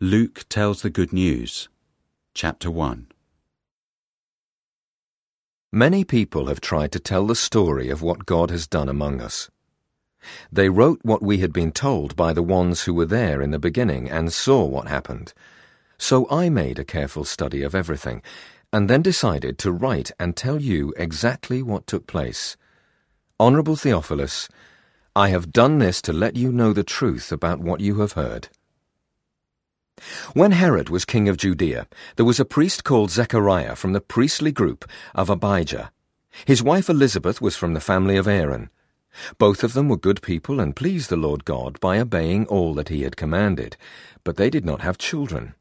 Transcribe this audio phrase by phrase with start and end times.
[0.00, 1.68] Luke tells the good news.
[2.34, 3.06] Chapter 1
[5.70, 9.52] Many people have tried to tell the story of what God has done among us.
[10.50, 13.58] They wrote what we had been told by the ones who were there in the
[13.60, 15.32] beginning and saw what happened.
[15.96, 18.20] So I made a careful study of everything,
[18.72, 22.56] and then decided to write and tell you exactly what took place.
[23.38, 24.48] Honourable Theophilus,
[25.14, 28.48] I have done this to let you know the truth about what you have heard.
[30.34, 34.50] When Herod was king of Judea, there was a priest called Zechariah from the priestly
[34.50, 34.84] group
[35.14, 35.92] of Abijah.
[36.44, 38.70] His wife Elizabeth was from the family of Aaron.
[39.38, 42.88] Both of them were good people and pleased the Lord God by obeying all that
[42.88, 43.76] he had commanded,
[44.24, 45.54] but they did not have children.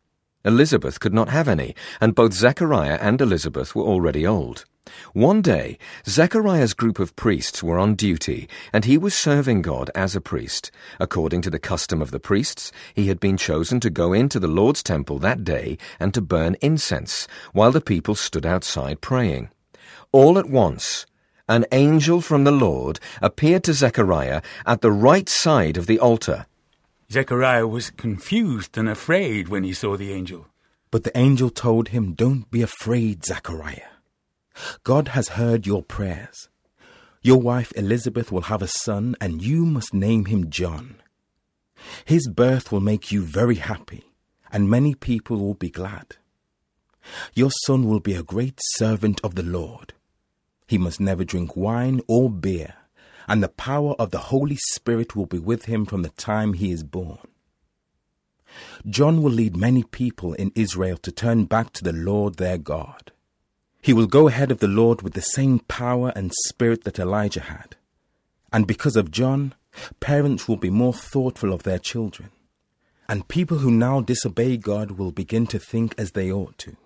[0.44, 4.66] Elizabeth could not have any, and both Zechariah and Elizabeth were already old.
[5.14, 10.16] One day, Zechariah's group of priests were on duty, and he was serving God as
[10.16, 10.72] a priest.
[11.00, 14.48] According to the custom of the priests, he had been chosen to go into the
[14.48, 19.50] Lord's temple that day and to burn incense, while the people stood outside praying.
[20.12, 21.06] All at once,
[21.48, 26.46] an angel from the Lord appeared to Zechariah at the right side of the altar.
[27.12, 30.48] Zechariah was confused and afraid when he saw the angel.
[30.92, 33.93] But the angel told him, Don't be afraid, Zechariah.
[34.84, 36.50] God has heard your prayers.
[37.22, 40.96] Your wife Elizabeth will have a son, and you must name him John.
[42.06, 44.04] His birth will make you very happy,
[44.52, 46.18] and many people will be glad.
[47.34, 49.94] Your son will be a great servant of the Lord.
[50.68, 52.76] He must never drink wine or beer,
[53.28, 56.72] and the power of the Holy Spirit will be with him from the time he
[56.72, 57.20] is born.
[58.86, 63.12] John will lead many people in Israel to turn back to the Lord their God.
[63.84, 67.42] He will go ahead of the Lord with the same power and spirit that Elijah
[67.42, 67.76] had.
[68.54, 69.56] And because of John,
[70.00, 72.30] parents will be more thoughtful of their children.
[73.10, 76.78] And people who now disobey God will begin to think as they ought to.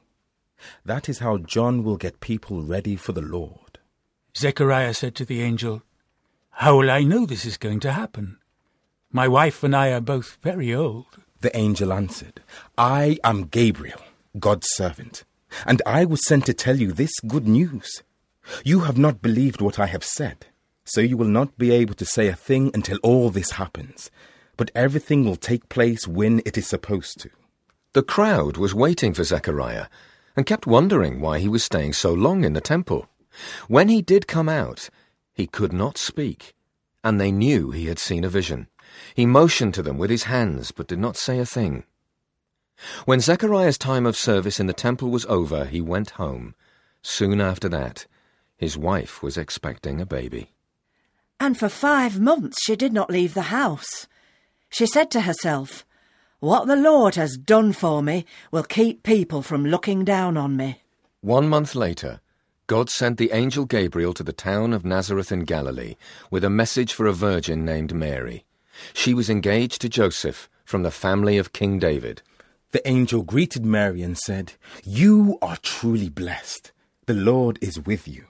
[0.86, 3.78] That is how John will get people ready for the Lord.
[4.36, 5.84] Zechariah said to the angel,
[6.50, 8.40] How will I know this is going to happen?
[9.12, 11.22] My wife and I are both very old.
[11.42, 12.42] The angel answered,
[12.76, 14.02] I am Gabriel,
[14.40, 15.26] God's servant
[15.66, 18.04] and I was sent to tell you this good news.
[18.64, 20.48] You have not believed what I have said,
[20.86, 24.10] so you will not be able to say a thing until all this happens.
[24.56, 27.30] But everything will take place when it is supposed to.
[27.94, 29.88] The crowd was waiting for Zechariah
[30.36, 33.08] and kept wondering why he was staying so long in the temple.
[33.68, 34.90] When he did come out,
[35.34, 36.56] he could not speak,
[37.04, 38.68] and they knew he had seen a vision.
[39.14, 41.84] He motioned to them with his hands, but did not say a thing.
[43.06, 46.56] When Zechariah's time of service in the temple was over, he went home.
[47.02, 48.06] Soon after that,
[48.58, 50.52] his wife was expecting a baby.
[51.40, 54.08] And for five months she did not leave the house.
[54.70, 55.86] She said to herself,
[56.40, 60.82] What the Lord has done for me will keep people from looking down on me.
[61.22, 62.22] One month later,
[62.68, 65.96] God sent the angel Gabriel to the town of Nazareth in Galilee
[66.30, 68.46] with a message for a virgin named Mary.
[68.94, 72.22] She was engaged to Joseph from the family of King David.
[72.78, 76.72] The angel greeted Mary and said, You are truly blessed.
[77.08, 78.26] The Lord is with you.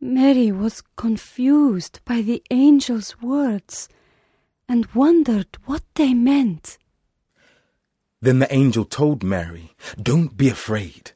[0.00, 3.88] Mary was confused by the angel's words
[4.68, 6.78] and wondered what they meant.
[8.20, 9.70] Then the angel told Mary,
[10.02, 11.12] Don't be afraid.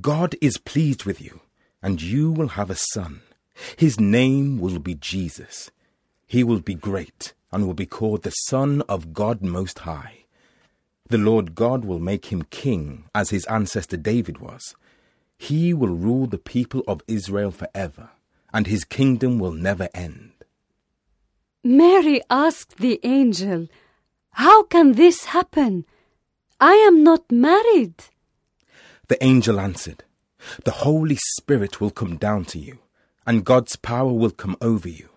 [0.00, 1.42] God is pleased with you,
[1.82, 3.20] and you will have a son.
[3.76, 5.70] His name will be Jesus.
[6.26, 10.24] He will be great and will be called the Son of God Most High.
[11.08, 14.74] The Lord God will make him king, as his ancestor David was.
[15.38, 18.10] He will rule the people of Israel forever,
[18.52, 20.32] and his kingdom will never end.
[21.64, 23.68] Mary asked the angel,
[24.32, 25.86] How can this happen?
[26.60, 28.04] I am not married.
[29.08, 30.04] The angel answered,
[30.64, 32.80] The Holy Spirit will come down to you,
[33.26, 35.08] and God's power will come over you.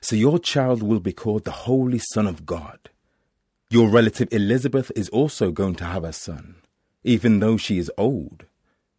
[0.00, 2.90] So your child will be called the Holy Son of God.
[3.68, 6.56] Your relative Elizabeth is also going to have a son,
[7.02, 8.46] even though she is old.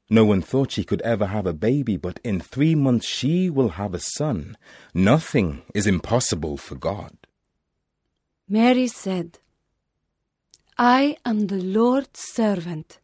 [0.09, 3.69] No one thought she could ever have a baby, but in three months she will
[3.69, 4.57] have a son.
[4.93, 7.15] Nothing is impossible for God.
[8.49, 9.39] Mary said,
[10.77, 12.99] I am the Lord's servant.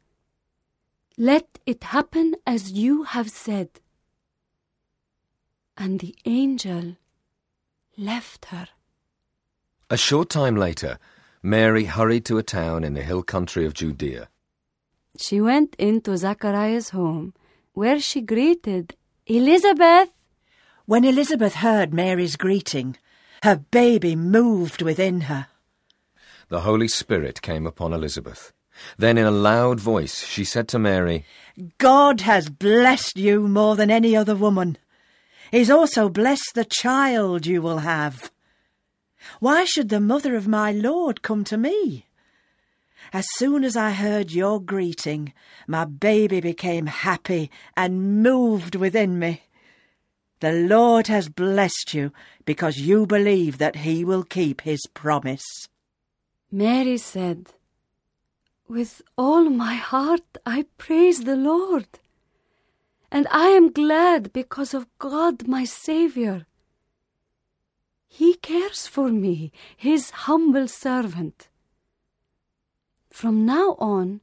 [1.18, 3.70] Let it happen as you have said.
[5.78, 6.98] And the angel
[7.98, 8.68] left her.
[9.90, 11.00] A short time later,
[11.46, 14.30] Mary hurried to a town in the hill country of Judea.
[15.18, 17.34] She went into Zechariah's home,
[17.74, 18.96] where she greeted
[19.28, 20.10] Elizabeth.
[20.86, 22.98] When Elizabeth heard Mary's greeting,
[23.44, 25.48] her baby moved within her.
[26.48, 28.54] the Holy Spirit came upon Elizabeth.
[28.98, 31.26] Then, in a loud voice, she said to Mary,
[31.78, 34.78] God has blessed you more than any other woman.
[35.52, 38.32] He's also blessed the child you will have.
[39.40, 42.06] Why should the mother of my Lord come to me?
[43.12, 45.34] As soon as I heard your greeting,
[45.68, 49.44] my baby became happy and moved within me.
[50.40, 52.12] The Lord has blessed you
[52.46, 55.70] because you believe that he will keep his promise.
[56.52, 57.54] Mary said,
[58.68, 61.88] With all my heart I praise the Lord,
[63.12, 66.46] and I am glad because of God my Saviour.
[68.16, 71.50] He cares for me, his humble servant.
[73.10, 74.22] From now on,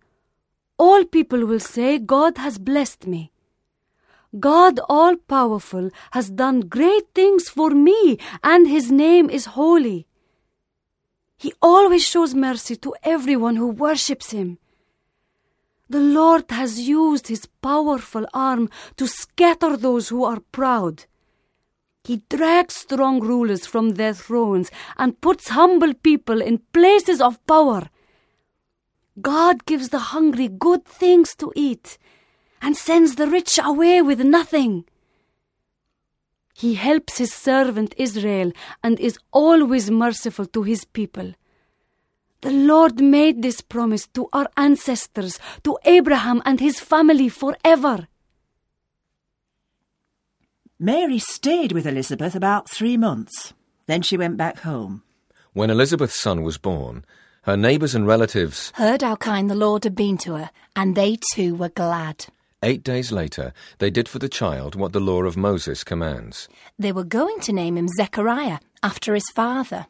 [0.79, 3.33] all people will say, God has blessed me.
[4.39, 10.07] God all powerful has done great things for me, and his name is holy.
[11.37, 14.59] He always shows mercy to everyone who worships him.
[15.89, 21.07] The Lord has used his powerful arm to scatter those who are proud.
[22.05, 27.89] He drags strong rulers from their thrones and puts humble people in places of power.
[29.21, 31.99] God gives the hungry good things to eat
[32.63, 34.85] and sends the rich away with nothing.
[36.55, 38.53] He helps his servant Israel
[38.83, 41.35] and is always merciful to his people.
[42.43, 48.09] The Lord made this promise to our ancestors, to Abraham and his family forever.
[50.83, 53.53] Mary stayed with Elizabeth about three months.
[53.87, 55.03] Then she went back home.
[55.53, 57.05] When Elizabeth's son was born,
[57.43, 61.19] her neighbours and relatives, heard how kind the Lord had been to her, and they
[61.35, 62.25] too were glad.
[62.63, 66.49] eight days later, they did for the child what the law of Moses commands.
[66.79, 69.87] They were going to name him Zechariah, after his father.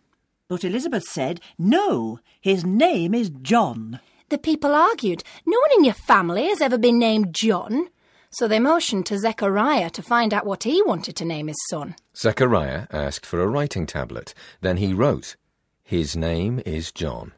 [0.49, 4.01] But Elizabeth said, No, his name is John.
[4.29, 7.91] The people argued, No one in your family has ever been named John.
[8.33, 11.97] So they motioned to Zechariah to find out what he wanted to name his son.
[12.17, 14.35] Zechariah asked for a writing tablet.
[14.61, 15.35] Then he wrote,
[15.83, 17.33] His name is John.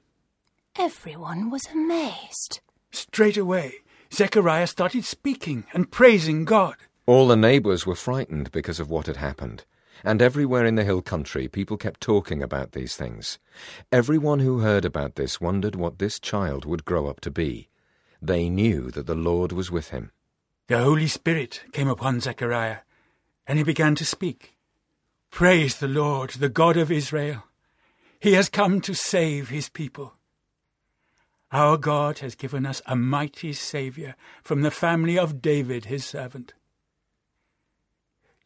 [0.76, 2.60] Everyone was amazed.
[2.90, 3.76] Straight away,
[4.12, 6.76] Zechariah started speaking and praising God.
[7.06, 9.64] All the neighbours were frightened because of what had happened,
[10.04, 13.38] and everywhere in the hill country people kept talking about these things.
[13.90, 17.68] Everyone who heard about this wondered what this child would grow up to be.
[18.20, 20.12] They knew that the Lord was with him.
[20.72, 22.78] The Holy Spirit came upon Zechariah,
[23.46, 24.56] and he began to speak.
[25.30, 27.42] Praise the Lord, the God of Israel.
[28.18, 30.14] He has come to save his people.
[31.52, 36.54] Our God has given us a mighty Saviour from the family of David, his servant.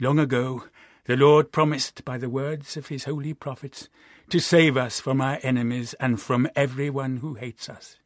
[0.01, 0.65] Long ago,
[1.05, 3.89] the Lord promised by the words of his holy prophets
[4.31, 7.99] to save us from our enemies and from everyone who hates us.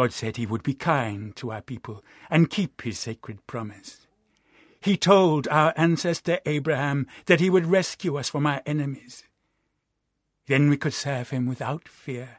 [0.00, 4.06] God said he would be kind to our people and keep his sacred promise.
[4.80, 9.24] He told our ancestor Abraham that he would rescue us from our enemies.
[10.46, 12.38] Then we could serve him without fear,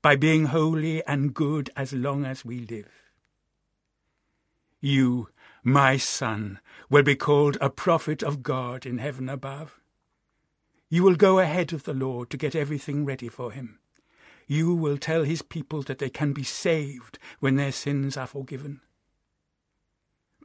[0.00, 2.92] by being holy and good as long as we live.
[4.80, 5.28] You,
[5.64, 9.80] my son, will be called a prophet of God in heaven above.
[10.88, 13.80] You will go ahead of the Lord to get everything ready for him.
[14.46, 18.80] You will tell his people that they can be saved when their sins are forgiven.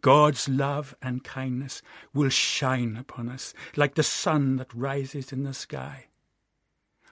[0.01, 1.82] God's love and kindness
[2.13, 6.06] will shine upon us like the sun that rises in the sky.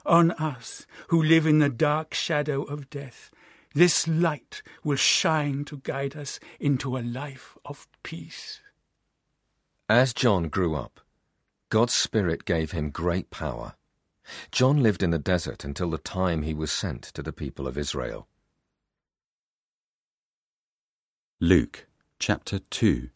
[0.06, 3.32] On us who live in the dark shadow of death,
[3.74, 8.62] this light will shine to guide us into a life of peace.
[9.90, 11.02] As John grew up,
[11.70, 13.76] God's Spirit gave him great power.
[14.52, 17.78] John lived in the desert until the time he was sent to the people of
[17.78, 18.28] Israel.
[21.40, 21.86] Luke
[22.18, 23.10] chapter 2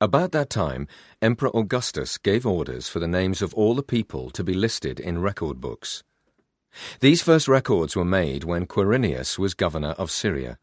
[0.00, 0.88] About that time,
[1.20, 5.20] Emperor Augustus gave orders for the names of all the people to be listed in
[5.20, 6.02] record books.
[7.00, 10.58] These first records were made when Quirinius was governor of Syria.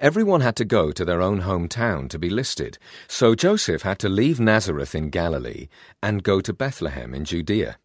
[0.00, 4.08] Everyone had to go to their own hometown to be listed, so Joseph had to
[4.08, 5.68] leave Nazareth in Galilee
[6.02, 7.78] and go to Bethlehem in Judea.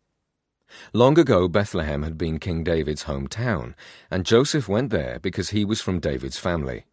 [0.94, 3.74] Long ago, Bethlehem had been King David's hometown,
[4.10, 6.86] and Joseph went there because he was from David's family.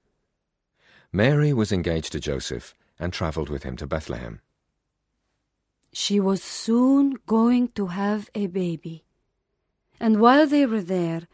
[1.12, 4.40] Mary was engaged to Joseph and travelled with him to Bethlehem.
[5.92, 9.04] She was soon going to have a baby.
[10.00, 11.28] And while they were there,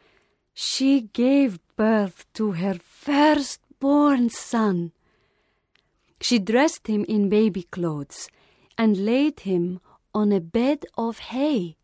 [0.55, 4.93] she gave birth to her firstborn son.
[6.21, 8.29] She dressed him in baby clothes
[8.79, 9.81] and laid him
[10.15, 11.77] on a bed of hay.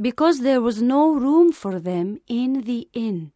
[0.00, 3.32] because there was no room for them in the inn.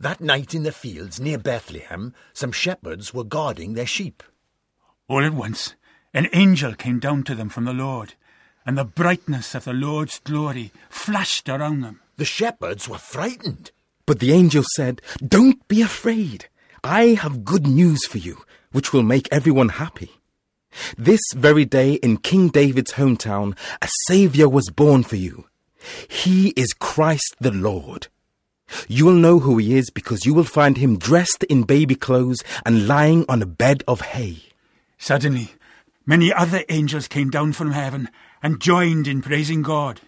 [0.00, 4.22] That night in the fields near Bethlehem, some shepherds were guarding their sheep.
[5.08, 5.74] All at once,
[6.12, 8.14] an angel came down to them from the Lord,
[8.66, 12.00] and the brightness of the Lord's glory flashed around them.
[12.16, 13.70] The shepherds were frightened.
[14.06, 16.48] But the angel said, Don't be afraid.
[16.82, 18.42] I have good news for you,
[18.72, 20.10] which will make everyone happy.
[20.98, 25.46] This very day in King David's hometown, a Saviour was born for you.
[26.08, 28.08] He is Christ the Lord.
[28.88, 32.42] You will know who he is because you will find him dressed in baby clothes
[32.64, 34.42] and lying on a bed of hay.
[34.98, 35.52] Suddenly,
[36.06, 38.08] many other angels came down from heaven
[38.42, 40.00] and joined in praising God.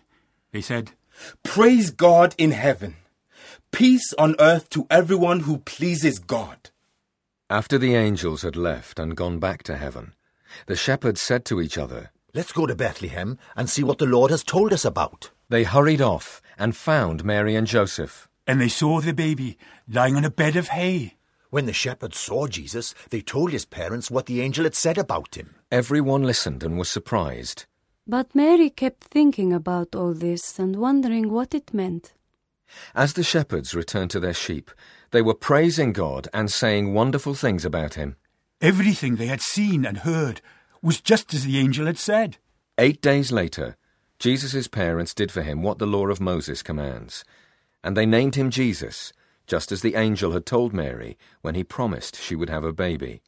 [0.52, 0.92] They said,
[1.42, 2.96] Praise God in heaven.
[3.72, 6.70] Peace on earth to everyone who pleases God.
[7.48, 10.14] After the angels had left and gone back to heaven,
[10.66, 14.30] the shepherds said to each other, Let's go to Bethlehem and see what the Lord
[14.30, 15.30] has told us about.
[15.48, 18.28] They hurried off and found Mary and Joseph.
[18.46, 19.58] and they saw the baby
[19.88, 21.14] lying on a bed of hay.
[21.50, 25.36] When the shepherds saw Jesus, they told his parents what the angel had said about
[25.36, 25.54] him.
[25.70, 27.66] Everyone listened and was surprised.
[28.08, 32.12] But Mary kept thinking about all this and wondering what it meant.
[32.94, 34.70] As the shepherds returned to their sheep,
[35.10, 38.16] they were praising God and saying wonderful things about him.
[38.60, 40.40] Everything they had seen and heard
[40.82, 42.38] was just as the angel had said.
[42.78, 43.76] Eight days later,
[44.18, 47.24] Jesus' parents did for him what the law of Moses commands,
[47.82, 49.12] and they named him Jesus,
[49.46, 53.22] just as the angel had told Mary when he promised she would have a baby.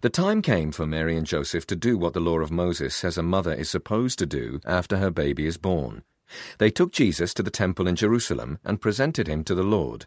[0.00, 3.16] The time came for Mary and Joseph to do what the law of Moses says
[3.16, 6.02] a mother is supposed to do after her baby is born.
[6.58, 10.06] They took Jesus to the temple in Jerusalem and presented him to the Lord.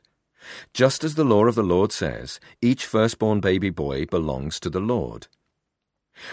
[0.73, 4.81] Just as the law of the Lord says, each firstborn baby boy belongs to the
[4.81, 5.27] Lord.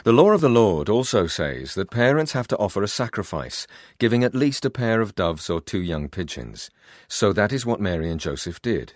[0.04, 3.66] The law of the Lord also says that parents have to offer a sacrifice,
[3.98, 6.70] giving at least a pair of doves or two young pigeons.
[7.08, 8.94] So that is what Mary and Joseph did.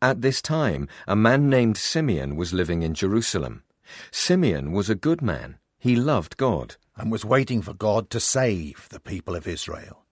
[0.00, 3.62] At this time, a man named Simeon was living in Jerusalem.
[4.10, 5.58] Simeon was a good man.
[5.78, 6.76] He loved God.
[6.96, 10.04] and was waiting for God to save the people of Israel.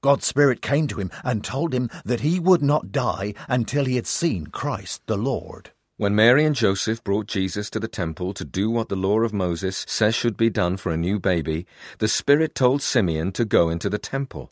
[0.00, 3.96] God's Spirit came to him and told him that he would not die until he
[3.96, 5.70] had seen Christ the Lord.
[5.98, 9.34] When Mary and Joseph brought Jesus to the temple to do what the law of
[9.34, 11.66] Moses says should be done for a new baby,
[11.98, 14.50] the Spirit told Simeon to go into the temple.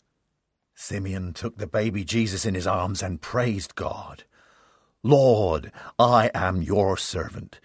[0.75, 4.23] Simeon took the baby Jesus in his arms and praised God.
[5.03, 7.61] Lord, I am your servant,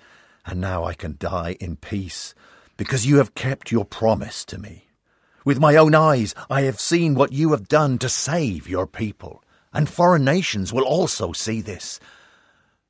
[0.47, 2.33] and now I can die in peace,
[2.76, 4.87] because you have kept your promise to me.
[5.45, 9.43] With my own eyes I have seen what you have done to save your people,
[9.73, 11.99] and foreign nations will also see this.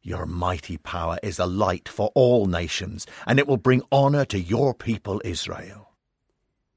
[0.02, 4.38] Your mighty power is a light for all nations, and it will bring honor to
[4.38, 5.92] your people Israel.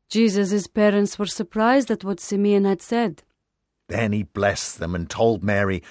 [0.10, 3.24] Jesus' parents were surprised at what Simeon had said.
[3.90, 5.84] Then he blessed them and told Mary,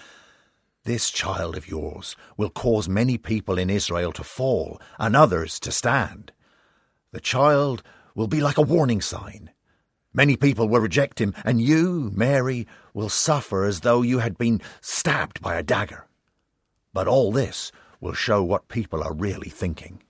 [0.87, 5.73] This child of yours will cause many people in Israel to fall and others to
[5.73, 6.31] stand.
[7.11, 7.83] The child
[8.15, 9.51] will be like a warning sign.
[10.15, 14.63] Many people will reject him, and you, Mary, will suffer as though you had been
[14.81, 16.07] stabbed by a dagger.
[16.93, 20.05] But all this will show what people are really thinking.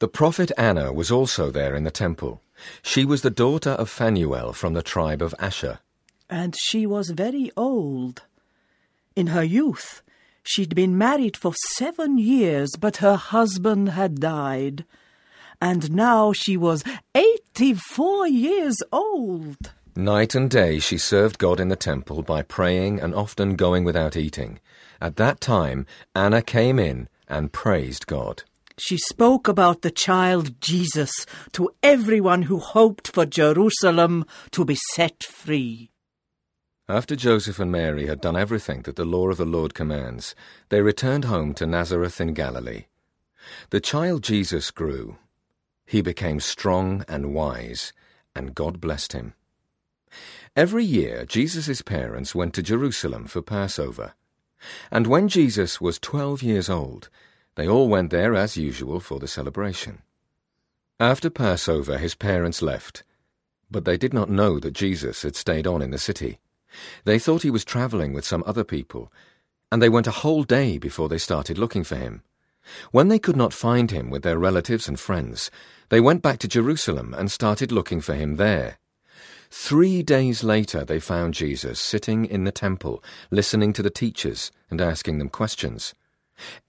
[0.00, 2.42] The prophet Anna was also there in the temple.
[2.82, 5.78] She was the daughter of Phanuel from the tribe of Asher.
[6.28, 8.22] And she was very old.
[9.16, 10.02] In her youth,
[10.42, 14.84] she'd been married for seven years, but her husband had died.
[15.60, 19.72] And now she was eighty-four years old.
[19.96, 24.16] Night and day she served God in the temple by praying and often going without
[24.16, 24.60] eating.
[25.00, 28.44] At that time, Anna came in and praised God.
[28.78, 35.22] She spoke about the child Jesus to everyone who hoped for Jerusalem to be set
[35.22, 35.89] free.
[36.90, 40.34] After Joseph and Mary had done everything that the law of the Lord commands,
[40.70, 42.86] they returned home to Nazareth in Galilee.
[43.70, 45.16] The child Jesus grew.
[45.86, 47.92] He became strong and wise,
[48.34, 49.34] and God blessed him.
[50.56, 54.14] Every year, Jesus' parents went to Jerusalem for Passover.
[54.90, 57.08] And when Jesus was twelve years old,
[57.54, 60.02] they all went there as usual for the celebration.
[60.98, 63.04] After Passover, his parents left,
[63.70, 66.40] but they did not know that Jesus had stayed on in the city.
[67.04, 69.12] They thought he was traveling with some other people,
[69.72, 72.22] and they went a whole day before they started looking for him.
[72.90, 75.50] When they could not find him with their relatives and friends,
[75.88, 78.78] they went back to Jerusalem and started looking for him there.
[79.50, 84.80] Three days later, they found Jesus sitting in the temple, listening to the teachers and
[84.80, 85.94] asking them questions.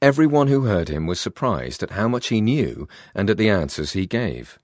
[0.02, 3.94] Everyone who heard him was surprised at how much he knew and at the answers
[3.94, 4.58] he gave.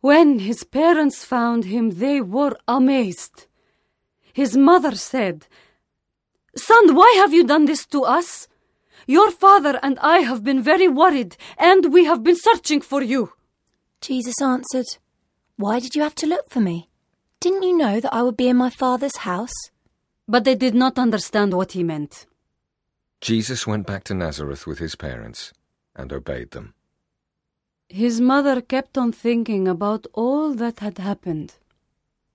[0.00, 3.46] When his parents found him, they were amazed.
[4.38, 5.48] His mother said,
[6.54, 8.46] Son, why have you done this to us?
[9.04, 13.32] Your father and I have been very worried, and we have been searching for you.
[14.00, 14.86] Jesus answered,
[15.56, 16.88] Why did you have to look for me?
[17.40, 19.58] Didn't you know that I would be in my Father's house?
[20.28, 22.26] But they did not understand what he meant.
[23.20, 25.52] Jesus went back to Nazareth with his parents
[25.96, 26.74] and obeyed them.
[27.88, 31.54] His mother kept on thinking about all that had happened.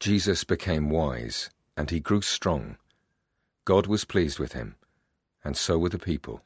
[0.01, 2.77] Jesus became wise, and he grew strong.
[3.65, 4.75] God was pleased with him,
[5.43, 6.41] and so were the people.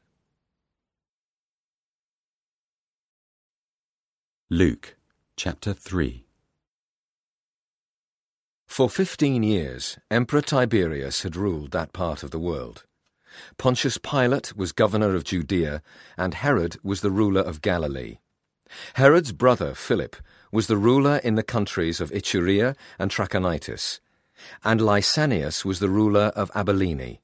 [4.50, 4.96] Luke
[5.36, 6.26] chapter 3
[8.68, 12.86] For fifteen years, Emperor Tiberius had ruled that part of the world.
[13.58, 15.82] Pontius Pilate was governor of Judea,
[16.18, 18.20] and Herod was the ruler of Galilee.
[18.96, 20.16] Herod's brother Philip
[20.52, 24.00] was the ruler in the countries of Iturea and Trachonitis,
[24.64, 27.20] and Lysanias was the ruler of Abilene.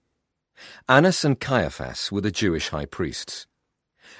[0.87, 3.47] Annas and Caiaphas were the Jewish high priests.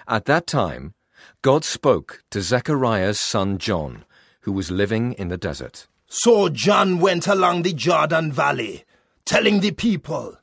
[0.08, 0.94] At that time,
[1.42, 4.06] God spoke to Zechariah's son John,
[4.42, 5.88] who was living in the desert.
[6.08, 8.84] So John went along the Jordan Valley,
[9.26, 10.38] telling the people,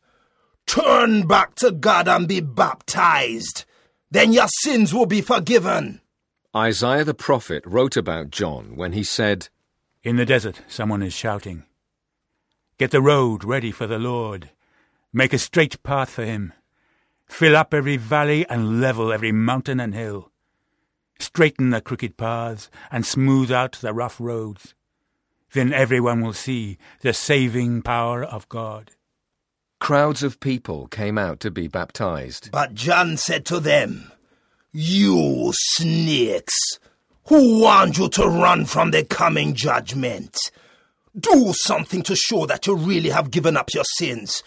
[0.67, 3.65] Turn back to God and be baptized.
[4.11, 6.01] Then your sins will be forgiven.
[6.55, 9.49] Isaiah the prophet wrote about John when he said,
[10.03, 11.65] In the desert, someone is shouting,
[12.81, 14.49] Get the road ready for the Lord.
[15.13, 16.55] Make a straight path for him.
[17.27, 20.31] Fill up every valley and level every mountain and hill.
[21.19, 24.75] Straighten the crooked paths and smooth out the rough roads.
[25.53, 28.93] Then everyone will see the saving power of God.
[29.79, 32.51] Crowds of people came out to be baptized.
[32.51, 34.11] But John said to them,
[34.73, 36.79] You snakes,
[37.27, 40.35] who warned you to run from the coming judgment?
[41.19, 44.43] Do something to show that you really have given up your sins.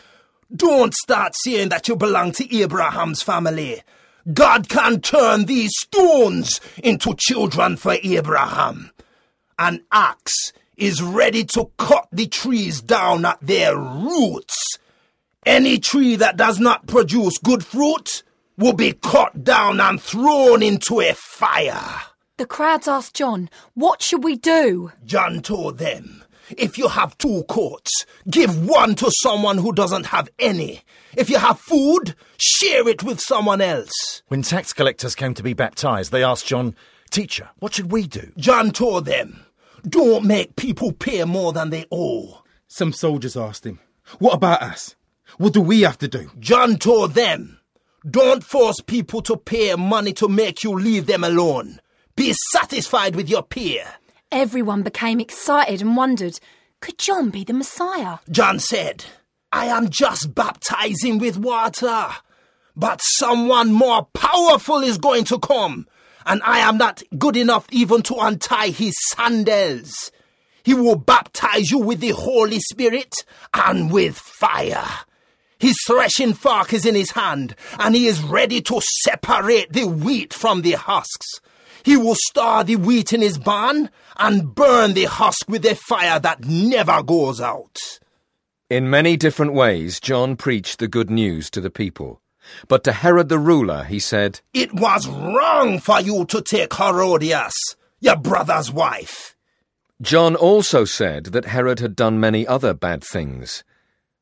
[0.55, 3.81] Don't start saying that you belong to Abraham's family.
[4.31, 8.91] God can turn these stones into children for Abraham.
[9.59, 14.77] An axe is ready to cut the trees down at their roots.
[15.45, 18.23] Any tree that does not produce good fruit
[18.57, 22.01] will be cut down and thrown into a fire.
[22.37, 24.91] The crowds asked John, What should we do?
[25.05, 26.23] John told them,
[26.57, 30.81] If you have two coats, give one to someone who doesn't have any.
[31.15, 34.23] If you have food, share it with someone else.
[34.27, 36.75] When tax collectors came to be baptized, they asked John,
[37.09, 38.31] Teacher, what should we do?
[38.37, 39.45] John told them,
[39.87, 42.43] Don't make people pay more than they owe.
[42.67, 43.79] Some soldiers asked him,
[44.17, 44.95] What about us?
[45.37, 46.31] What do we have to do?
[46.39, 47.59] John told them,
[48.09, 51.79] Don't force people to pay money to make you leave them alone.
[52.15, 53.83] Be satisfied with your pay.
[54.35, 56.39] Everyone became excited and wondered,
[56.79, 58.17] Could John be the Messiah?
[58.31, 59.05] John said,
[59.51, 62.07] I am just baptizing with water,
[62.75, 65.87] but someone more powerful is going to come,
[66.25, 70.11] and I am not good enough even to untie his sandals.
[70.63, 73.13] He will baptize you with the Holy Spirit
[73.53, 74.87] and with fire.
[75.59, 80.33] His threshing fork is in his hand, and he is ready to separate the wheat
[80.33, 81.39] from the husks.
[81.83, 86.19] He will stir the wheat in his barn and burn the husk with a fire
[86.19, 87.77] that never goes out.
[88.69, 92.21] In many different ways, John preached the good news to the people.
[92.67, 97.53] But to Herod the ruler, he said, It was wrong for you to take Herodias,
[97.99, 99.35] your brother's wife.
[100.01, 103.63] John also said that Herod had done many other bad things.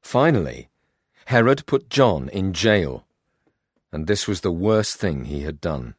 [0.02, 0.70] Finally,
[1.26, 3.06] Herod put John in jail,
[3.92, 5.96] and this was the worst thing he had done.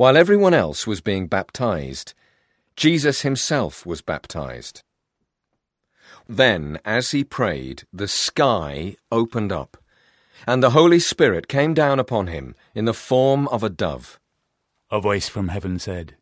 [0.00, 2.14] While everyone else was being baptized,
[2.74, 4.82] Jesus himself was baptized.
[6.26, 9.76] Then, as he prayed, the sky opened up,
[10.46, 14.18] and the Holy Spirit came down upon him in the form of a dove.
[14.90, 16.16] A voice from heaven said,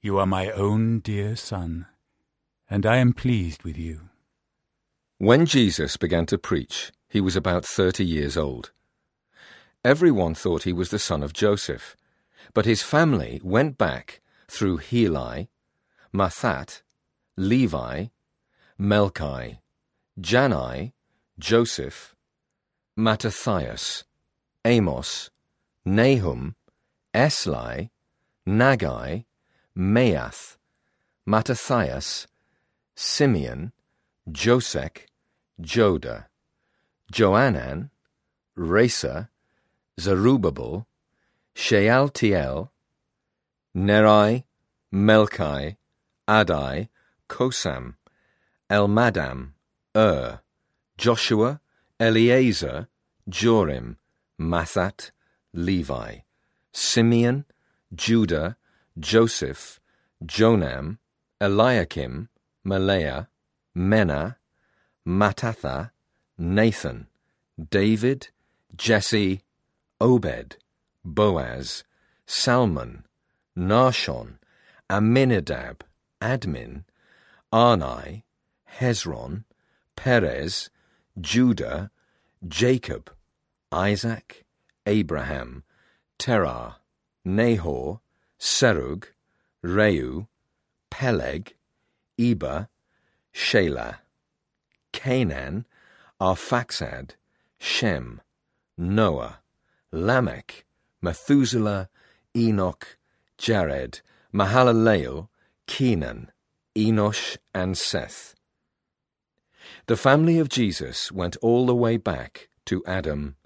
[0.00, 1.84] You are my own dear Son,
[2.70, 4.08] and I am pleased with you.
[5.18, 8.70] When Jesus began to preach, he was about thirty years old.
[9.84, 11.94] Everyone thought he was the son of Joseph,
[12.54, 15.48] but his family went back through Heli,
[16.14, 16.82] Matthat,
[17.36, 18.06] Levi,
[18.80, 19.58] Melchi,
[20.20, 20.92] Jannai,
[21.38, 22.14] Joseph,
[22.96, 24.04] Mattathias,
[24.64, 25.30] Amos,
[25.84, 26.54] Nahum,
[27.12, 27.90] Esli,
[28.46, 29.24] Naggai,
[29.76, 30.56] Maath,
[31.26, 32.28] Mattathias,
[32.94, 33.72] Simeon,
[34.30, 35.06] Josech,
[35.60, 36.26] Joda,
[37.12, 37.90] Joanan,
[38.56, 39.28] Rhesa,
[39.98, 40.86] Zerubbabel,
[41.54, 42.70] Shealtiel,
[43.76, 44.44] Nerai,
[44.92, 45.76] Melchi,
[46.28, 46.88] Addi,
[47.28, 47.94] Cosam,
[48.70, 49.52] Elmadam,
[49.96, 50.40] Ur, er,
[50.98, 51.60] Joshua,
[52.00, 52.88] Eleazar,
[53.28, 53.96] Jorim,
[54.40, 55.10] Matthat,
[55.52, 56.18] Levi,
[56.72, 57.44] Simeon,
[57.94, 58.56] Judah,
[58.98, 59.80] Joseph,
[60.24, 60.98] Jonam,
[61.40, 62.28] Eliakim,
[62.66, 63.28] Melea,
[63.76, 64.36] Menna,
[65.06, 65.90] Mattatha,
[66.38, 67.06] Nathan,
[67.70, 68.28] David,
[68.76, 69.42] Jesse,
[70.00, 70.56] Obed,
[71.04, 71.84] Boaz,
[72.26, 73.04] Salmon,
[73.56, 74.38] Nahshon,
[74.90, 75.80] Amminadab,
[76.20, 76.84] Admin,
[77.52, 78.24] Arni,
[78.78, 79.44] Hezron,
[79.96, 80.70] Perez,
[81.20, 81.90] Judah,
[82.46, 83.10] Jacob,
[83.70, 84.44] Isaac,
[84.86, 85.64] Abraham,
[86.18, 86.76] Terah,
[87.24, 88.00] Nahor,
[88.38, 89.06] Serug,
[89.62, 90.26] Reu,
[90.90, 91.54] Peleg,
[92.18, 92.68] Eber,
[93.32, 93.96] Shelah,
[94.92, 95.64] Cainan,
[96.20, 97.10] Arphaxad,
[97.58, 98.20] Shem,
[98.76, 99.38] Noah,
[99.90, 100.64] Lamech,
[101.04, 101.90] Methuselah,
[102.34, 102.96] Enoch,
[103.36, 104.00] Jared,
[104.32, 105.28] Mahalaleel,
[105.66, 106.32] Kenan,
[106.74, 108.34] Enosh, and Seth.
[109.86, 113.36] The family of Jesus went all the way back to Adam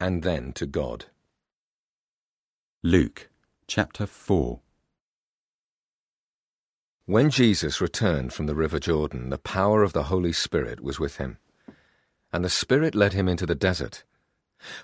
[0.00, 1.04] and then to God.
[2.82, 3.30] Luke
[3.68, 4.60] chapter 4
[7.06, 11.18] When Jesus returned from the river Jordan, the power of the Holy Spirit was with
[11.18, 11.38] him.
[12.32, 14.02] And the Spirit led him into the desert.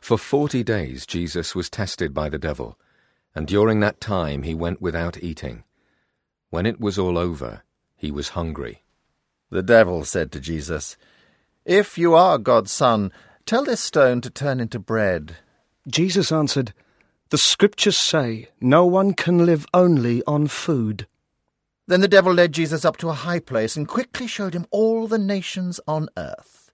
[0.01, 2.79] For forty days Jesus was tested by the devil,
[3.35, 5.65] and during that time he went without eating.
[6.51, 7.63] When it was all over,
[7.97, 8.83] he was hungry.
[9.51, 10.97] The devil said to Jesus,
[11.65, 13.13] If you are God's Son,
[13.47, 15.37] tell this stone to turn into bread.
[15.89, 16.73] Jesus answered,
[17.31, 21.07] The Scriptures say, No one can live only on food.
[21.87, 25.09] Then the devil led Jesus up to a high place and quickly showed him all
[25.09, 26.71] the nations on earth.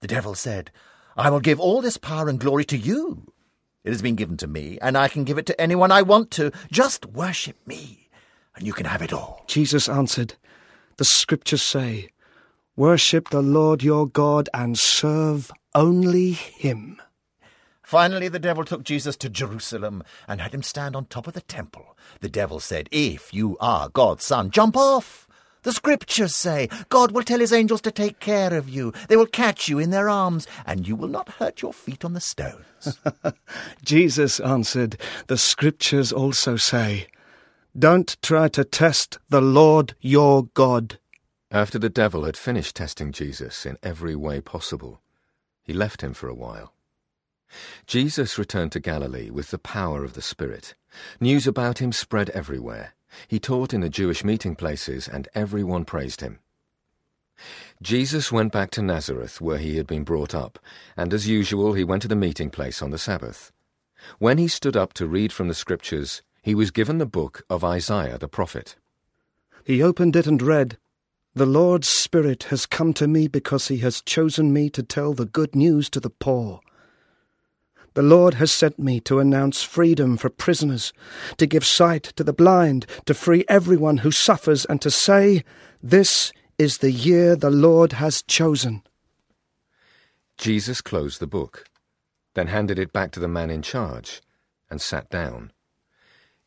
[0.00, 0.72] The devil said,
[1.16, 3.32] I will give all this power and glory to you.
[3.84, 6.30] It has been given to me, and I can give it to anyone I want
[6.32, 6.52] to.
[6.70, 8.08] Just worship me,
[8.54, 9.44] and you can have it all.
[9.46, 10.34] Jesus answered,
[10.98, 12.10] The Scriptures say,
[12.76, 17.00] Worship the Lord your God and serve only him.
[17.82, 21.40] Finally, the devil took Jesus to Jerusalem and had him stand on top of the
[21.40, 21.96] temple.
[22.20, 25.26] The devil said, If you are God's son, jump off.
[25.62, 28.92] The scriptures say, God will tell his angels to take care of you.
[29.08, 32.14] They will catch you in their arms, and you will not hurt your feet on
[32.14, 32.98] the stones.
[33.84, 34.96] Jesus answered,
[35.26, 37.08] The Scriptures also say,
[37.78, 40.98] Don't try to test the Lord your God.
[41.50, 45.02] After the devil had finished testing Jesus in every way possible,
[45.62, 46.72] he left him for a while.
[47.86, 50.74] Jesus returned to Galilee with the power of the Spirit.
[51.20, 52.94] News about him spread everywhere.
[53.28, 56.38] He taught in the Jewish meeting places, and everyone praised him.
[57.82, 60.58] Jesus went back to Nazareth, where he had been brought up,
[60.96, 63.52] and as usual he went to the meeting place on the Sabbath.
[64.18, 67.64] When he stood up to read from the Scriptures, he was given the book of
[67.64, 68.76] Isaiah the prophet.
[69.64, 70.78] He opened it and read,
[71.34, 75.26] The Lord's Spirit has come to me because he has chosen me to tell the
[75.26, 76.60] good news to the poor.
[77.94, 80.92] The Lord has sent me to announce freedom for prisoners,
[81.38, 85.44] to give sight to the blind, to free everyone who suffers, and to say,
[85.82, 88.82] This is the year the Lord has chosen.
[90.38, 91.64] Jesus closed the book,
[92.34, 94.20] then handed it back to the man in charge,
[94.70, 95.52] and sat down.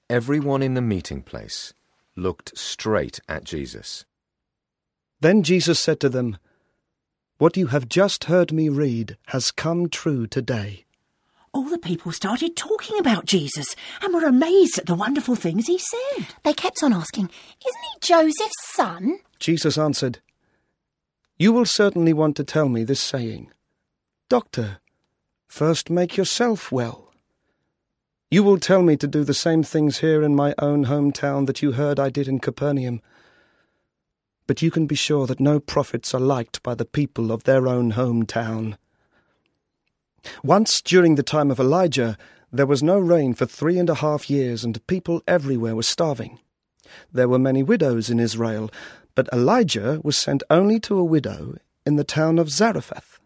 [0.10, 1.74] Everyone in the meeting place
[2.16, 4.06] looked straight at Jesus.
[5.20, 6.38] Then Jesus said to them,
[7.38, 10.83] What you have just heard me read has come true today.
[11.54, 15.78] All the people started talking about Jesus and were amazed at the wonderful things he
[15.78, 16.28] said.
[16.44, 17.30] They kept on asking,
[17.66, 19.20] Isn't he Joseph's son?
[19.40, 20.20] Jesus answered,
[21.38, 23.52] You will certainly want to tell me this saying,
[24.30, 24.80] Doctor,
[25.48, 27.14] first make yourself well.
[28.32, 31.62] You will tell me to do the same things here in my own hometown that
[31.62, 33.00] you heard I did in Capernaum.
[34.48, 37.68] But you can be sure that no prophets are liked by the people of their
[37.68, 38.76] own hometown.
[40.44, 42.18] Once during the time of Elijah,
[42.52, 46.40] there was no rain for three and a half years, and people everywhere were starving.
[47.12, 48.70] There were many widows in Israel,
[49.16, 53.20] but Elijah was sent only to a widow in the town of Zarephath,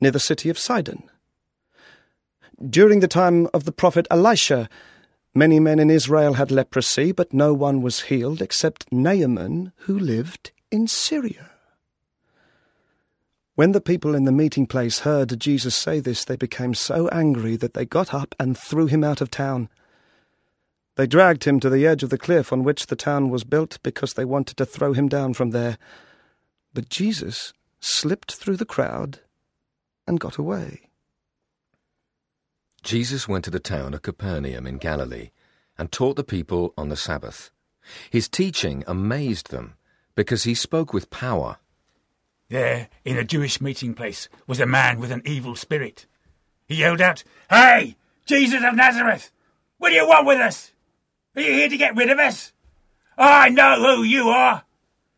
[0.00, 1.08] near the city of Sidon.
[2.68, 4.68] During the time of the prophet Elisha,
[5.34, 10.52] many men in Israel had leprosy, but no one was healed except Naaman, who lived
[10.70, 11.50] in Syria.
[13.56, 17.56] When the people in the meeting place heard Jesus say this, they became so angry
[17.56, 19.70] that they got up and threw him out of town.
[20.96, 23.78] They dragged him to the edge of the cliff on which the town was built
[23.82, 25.78] because they wanted to throw him down from there.
[26.74, 29.20] But Jesus slipped through the crowd
[30.06, 30.90] and got away.
[32.82, 35.30] Jesus went to the town of Capernaum in Galilee
[35.78, 37.50] and taught the people on the Sabbath.
[38.10, 39.76] His teaching amazed them
[40.14, 41.56] because he spoke with power.
[42.48, 46.06] There, in a Jewish meeting place, was a man with an evil spirit.
[46.66, 49.32] He yelled out, Hey, Jesus of Nazareth!
[49.78, 50.72] What do you want with us?
[51.34, 52.52] Are you here to get rid of us?
[53.18, 54.62] I know who you are!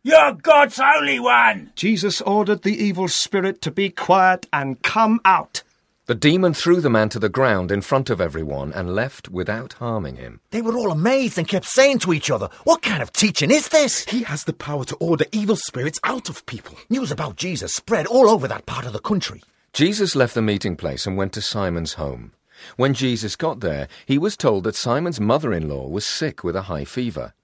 [0.03, 1.73] You're God's Holy One!
[1.75, 5.63] Jesus ordered the evil spirit to be quiet and come out.
[6.09, 9.75] The demon threw the man to the ground in front of everyone and left without
[9.75, 10.41] harming him.
[10.53, 13.69] They were all amazed and kept saying to each other, What kind of teaching is
[13.69, 14.07] this?
[14.07, 16.79] He has the power to order evil spirits out of people.
[16.89, 19.43] News about Jesus spread all over that part of the country.
[19.75, 22.33] Jesus left the meeting place and went to Simon's home.
[22.79, 26.57] When Jesus got there, he was told that Simon's mother in law was sick with
[26.57, 27.35] a high fever.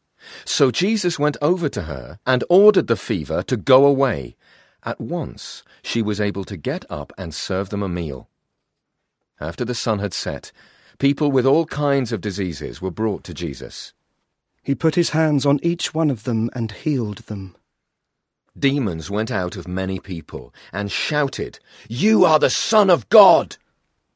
[0.47, 4.37] So Jesus went over to her and ordered the fever to go away.
[4.83, 8.31] At once she was able to get up and serve them a meal.
[9.41, 10.53] After the sun had set,
[10.99, 13.93] people with all kinds of diseases were brought to Jesus.
[14.63, 17.57] He put his hands on each one of them and healed them.
[18.59, 23.57] Demons went out of many people and shouted, You are the Son of God!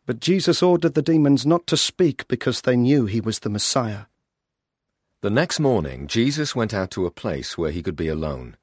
[0.07, 4.04] But Jesus ordered the demons not to speak because they knew he was the Messiah.
[5.20, 8.57] The next morning, Jesus went out to a place where he could be alone,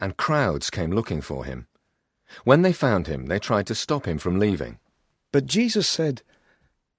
[0.00, 1.66] and crowds came looking for him.
[2.44, 4.78] When they found him, they tried to stop him from leaving.
[5.32, 6.22] But Jesus said,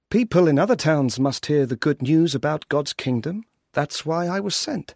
[0.10, 3.44] People in other towns must hear the good news about God's kingdom.
[3.74, 4.96] That's why I was sent.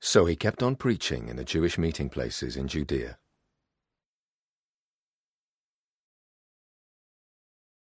[0.00, 3.18] So he kept on preaching in the Jewish meeting places in Judea.